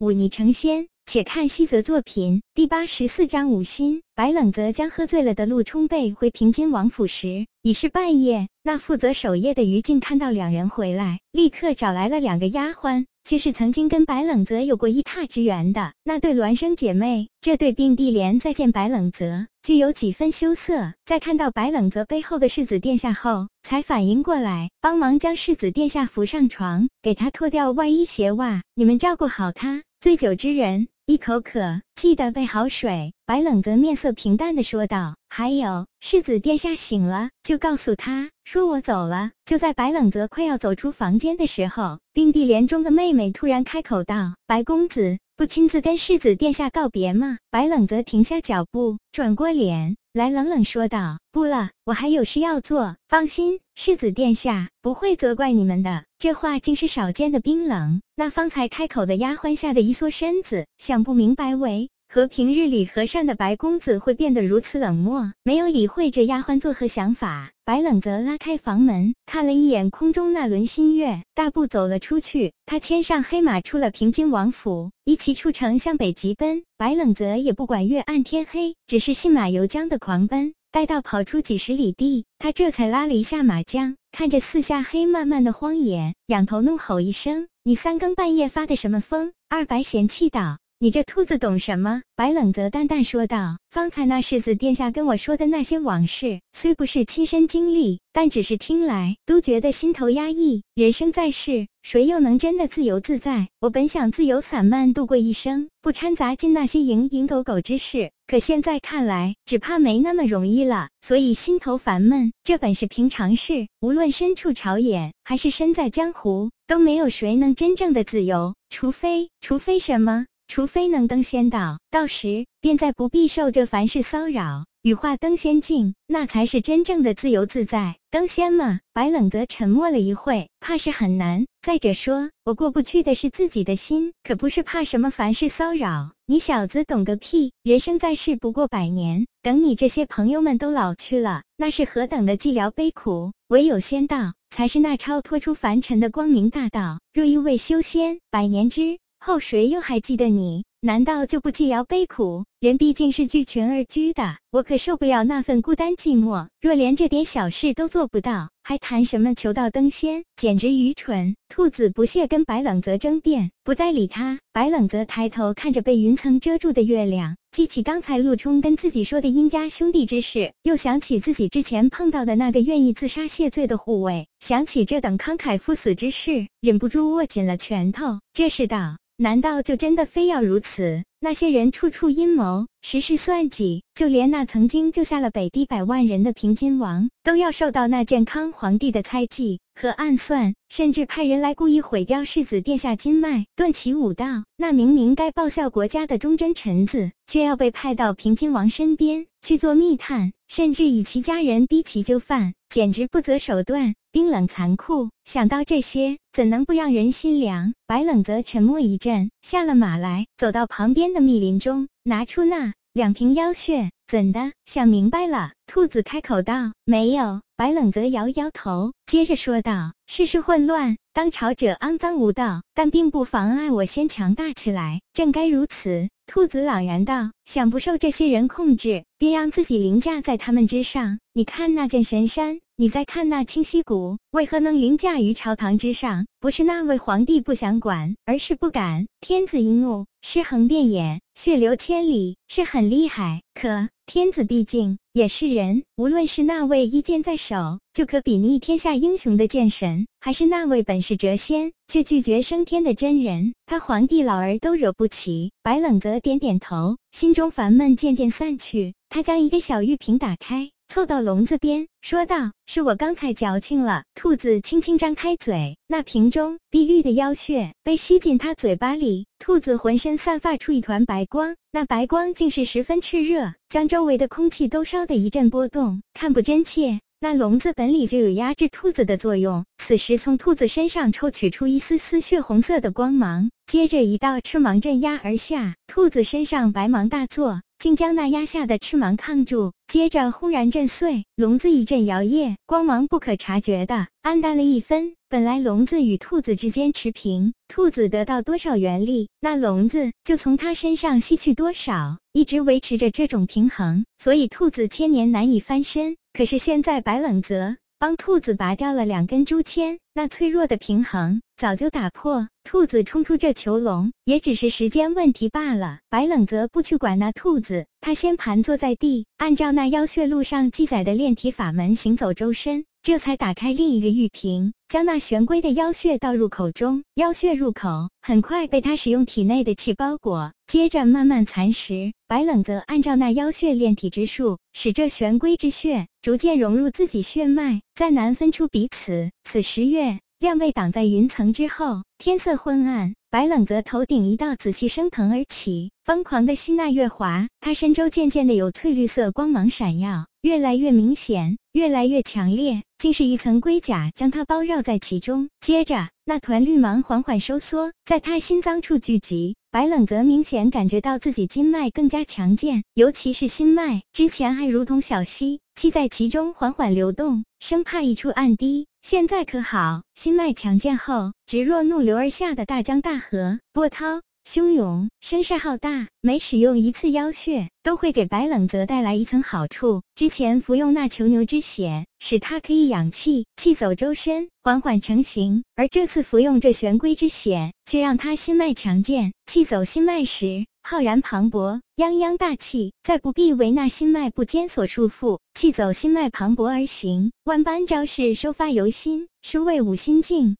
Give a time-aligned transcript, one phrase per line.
[0.00, 0.88] 忤逆成仙。
[1.06, 4.00] 且看西泽作品第八十四章五心。
[4.14, 8.48] 白冷泽将喝醉了的陆冲背回平津王府时，已是半夜。
[8.62, 17.28] 那负责守夜的于静看到两人回来，立刻找来了两个丫鬟，却是曾经跟白冷泽有过一榻之缘的那对孪生姐妹。
[17.40, 20.92] 这对并蒂莲再见白冷泽，具有几分羞涩。
[21.04, 28.62] 在看到白冷泽背后的世子殿下后，才反应过来，帮忙将世子殿下扶上床，给他脱掉外衣鞋袜。
[28.76, 29.82] 你们照顾好他。
[30.00, 30.88] 醉酒之人。
[31.04, 33.12] 一口渴，记得备好水。
[33.26, 49.96] 白冷泽面色平淡的说道：“还有，世子殿下醒了，就告诉他说我走了。”就在白冷泽快要走出房间的时候，冰帝莲中的妹妹突然开口道：“白公子，不亲自跟世子殿下告别吗？”白冷泽停下脚步，转过脸。
[50.12, 52.96] 来冷冷说道：“不了，我还有事要做。
[53.06, 58.02] 放心，世子殿下不会责怪你们的。”这话竟是少见的冰冷。
[58.16, 67.52] 那方才开口的丫鬟吓得一缩身子，想不明白为和平日里和善的白公子会变得如此冷漠，没有理会这丫鬟作何想法。
[67.64, 72.52] 白冷则拉开房门，看了一眼空中那轮新月，大步走了出去。
[72.66, 76.64] 他牵上黑马，出了平津王府，一骑出城，向北急奔。
[76.76, 80.52] 白冷则也不管月暗天黑，只是信马由缰的狂奔。
[80.72, 90.58] 待到跑出几十里地，他这才拉了一下马缰，看着四下黑漫漫的荒野，仰头怒吼一声：“你三更半夜发的什么疯？”二白嫌弃道。
[90.82, 92.00] 你这兔子懂什么？
[92.16, 100.62] 白冷泽淡淡说道：“方才那世子殿下跟我说的那些往事，虽不是亲身经历，但只是听来都觉得心头压抑。
[100.74, 103.48] 人生在世，谁又能真的自由自在？
[103.60, 110.88] 我本想自由散漫度过一生，不掺杂进那些蝇营狗苟之事，可现在看来，只怕没那么容易了。
[111.02, 113.68] 所以心头烦闷，这本是平常事。
[113.82, 124.66] 无论身处朝野，还是身在江湖，都没有谁能真正的自由，除非，除非什么？”除非能登仙道，到时便再不必受这凡事骚扰。
[124.82, 127.98] 羽化登仙境，那才是真正的自由自在。
[128.10, 131.46] 登仙嘛，白冷泽沉默了一会，怕是很难。
[131.62, 136.10] 再者说，我过不去的是自己的心，可不是怕什么凡事骚扰。
[136.26, 137.52] 你小子懂个屁！
[137.62, 143.30] 人生在世不过百年，等你这些朋友们都老去了，那是何等的寂寥悲苦。
[143.50, 146.98] 唯有仙道，才是那超脱出凡尘的光明大道。
[147.14, 148.98] 若一味修仙，百年之。
[149.20, 150.64] 后谁又还记得你？
[150.82, 152.44] 难道就不寂寥悲苦？
[152.58, 156.46] 人毕竟是聚群而居的，我可受不了那份孤单寂寞。
[156.58, 160.24] 若连这点小事都做不到，还谈什么求道登仙？
[160.36, 161.36] 简直愚蠢！
[161.50, 164.38] 兔子不屑跟白冷泽争辩，不再理他。
[164.54, 178.18] 白冷泽抬头看着被云层遮住的月亮，记起刚才陆冲跟自己说的殷家兄弟之事，又想起自己之前碰到的那个愿意自杀谢罪的护卫，想起这等慷慨赴死之事，忍不住握紧了拳头。
[178.32, 178.96] 这世道。
[179.22, 181.04] 难道就真的非要如此？
[181.20, 194.44] 那些人处处阴谋，时时算计，就连那曾经救下了北地百万人的平津王，都要受到那健康皇帝的猜忌和暗算，甚至派人来故意毁掉世子殿下金脉，断其武道。
[194.56, 203.94] 那明明该报效国家的忠贞臣子，却要被派到平津王身边去做密探，甚至以其家人逼其就范，简直不择手段。
[204.12, 207.72] 冰冷残酷，想到这些，怎能不让人心凉？
[207.86, 213.90] 白冷则沉默一阵，下了马来，走到旁边的密林中，拿出那两瓶妖血。
[214.08, 214.50] 怎的？
[214.66, 215.52] 想明白了？
[215.68, 231.18] 兔子开口道：“没有。”白冷则摇摇头，接着说道：“世事混乱，当朝者肮脏无道，但并不妨碍我先强大起来，正该如此。”兔子朗然道：“想不受这些人控制，便让自己凌驾在他们之上。
[231.32, 236.24] 你看那件神山。”你再看那清溪谷，为何能凌驾于朝堂之上？
[236.38, 239.06] 不是那位皇帝不想管，而是不敢。
[239.20, 243.42] 天子一怒，尸横遍野，血流千里，是很厉害。
[243.52, 255.50] 可天子毕竟也是人，无论是那位一剑在手就可比拟天下英雄的剑神，还是那位本是谪仙却拒绝升天的真人，他皇帝老儿都惹不起。
[255.64, 258.94] 白冷泽点点头，心中烦闷渐渐散去。
[259.10, 260.70] 他将一个小玉瓶打开。
[260.88, 269.26] 凑到笼子边，说道：“是我刚才矫情了。”兔子轻轻张开嘴，那瓶中碧绿的妖血被吸进他嘴巴里。
[269.38, 276.98] 兔子浑身散发出一团白光，那白光竟是十分炽热，将周围的空气都烧得一阵波动，看不真切。
[277.22, 287.60] 那笼子本里就有压制兔子的作用，此时从兔子身上抽取出一丝丝血红色的光芒，接着一道赤芒镇压而下，兔子身上白芒大作。
[287.78, 295.14] 竟将那压下的赤芒抗住，接着轰然震碎，笼子一阵摇曳，光芒不可察觉的暗淡了一分。
[295.30, 306.16] 本来笼子与兔子之间持平，兔子得到多少原力，那笼子就从它身上吸去多少，一直维持着这种平衡，所以兔子千年难以翻身。
[306.32, 312.48] 可是现在白冷泽帮兔子拔掉了两根竹签，那脆弱的平衡早就打破。
[312.62, 315.98] 兔子冲出这囚笼，也只是时间问题罢了。
[316.08, 327.02] 白冷泽不去管那兔子，他先盘坐在地，按照那妖血录上记载的炼体法门行走周身，这才打开另一个玉瓶，将那玄龟的妖血倒入口中。
[327.14, 332.12] 妖血入口，很快被他使用体内的气包裹，接着慢慢蚕食。
[332.28, 339.30] 白冷则按照那妖血炼体之术，使这玄龟之血逐渐融入自己血脉，再难分出彼此。
[339.44, 340.18] 此时月。
[340.40, 343.14] 亮被挡在云层之后，天色昏暗。
[343.30, 347.46] 白冷则头顶一道紫气升腾而起，疯狂的吸纳月华。
[347.60, 355.50] 他身周渐渐的有翠绿色光芒闪耀，越来越明显，越来越强烈，竟是一层龟甲将他包绕在其中。
[355.60, 359.56] 接着，那团绿芒缓缓收缩，在他心脏处聚集。
[359.70, 368.86] 白冷泽明显感觉到自己筋脉更加强健，尤其是心脉，之前还如同小溪，气在其中缓缓流动，生怕一处暗滴。
[369.02, 376.08] 现在可好，心脉强健后，直若怒流而下的大江大河，波涛汹涌，声势浩大。
[376.20, 380.02] 每使用一次妖血，都会给白冷泽带来一层好处。
[380.14, 390.66] 之前服用那囚牛之血，使他可以养气，气走周身，缓缓成型；而这次服用这玄龟之血，却让他心脉强健，气走心脉时。
[390.82, 400.56] 浩然磅礴，泱泱大气，再不必为那心脉不坚所束缚，气走心脉磅礴而行，万般招式收发由心，是为五心境。